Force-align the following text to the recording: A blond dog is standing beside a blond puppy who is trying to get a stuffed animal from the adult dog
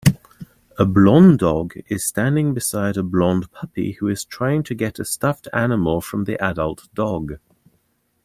A 0.79 0.85
blond 0.87 1.37
dog 1.37 1.73
is 1.87 2.03
standing 2.03 2.55
beside 2.55 2.97
a 2.97 3.03
blond 3.03 3.51
puppy 3.51 3.91
who 3.99 4.07
is 4.07 4.25
trying 4.25 4.63
to 4.63 4.73
get 4.73 4.97
a 4.97 5.05
stuffed 5.05 5.47
animal 5.53 6.01
from 6.01 6.23
the 6.23 6.43
adult 6.43 6.91
dog 6.95 7.33